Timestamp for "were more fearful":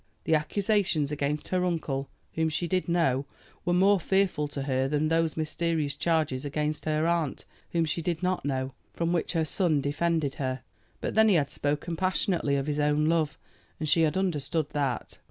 3.63-4.47